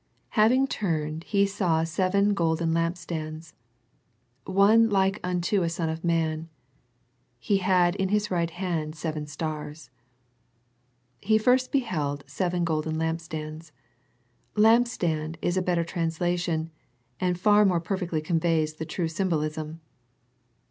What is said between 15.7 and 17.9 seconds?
translation, and far more